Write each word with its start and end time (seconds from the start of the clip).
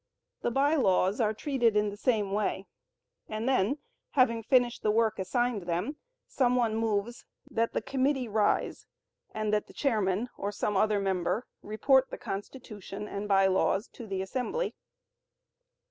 The 0.41 0.49
By 0.49 0.73
Laws 0.73 1.21
are 1.21 1.31
treated 1.31 1.75
in 1.77 1.91
the 1.91 1.95
same 1.95 2.31
way, 2.31 2.65
and 3.29 3.47
then, 3.47 3.77
having 4.13 4.41
finished 4.41 4.81
the 4.81 4.89
work 4.89 5.19
assigned 5.19 5.67
them, 5.67 5.97
some 6.25 6.55
one 6.55 6.75
moves, 6.75 7.23
"That 7.51 7.73
the 7.73 7.83
committee 7.83 8.27
rise, 8.27 8.87
and 9.31 9.53
that 9.53 9.67
the 9.67 9.73
chairman 9.73 10.29
(or 10.39 10.51
some 10.51 10.75
other 10.75 10.99
member) 10.99 11.45
report 11.61 12.09
the 12.09 12.17
Constitution 12.17 13.07
and 13.07 13.27
By 13.27 13.45
Laws 13.45 13.87
to 13.89 14.07
the 14.07 14.23
assembly." 14.23 14.73